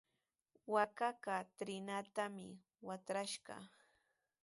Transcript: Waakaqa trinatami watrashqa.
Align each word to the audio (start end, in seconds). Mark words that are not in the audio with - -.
Waakaqa 0.73 1.35
trinatami 1.57 2.47
watrashqa. 2.87 3.55